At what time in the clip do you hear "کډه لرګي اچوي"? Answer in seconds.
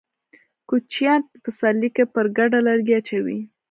2.35-3.39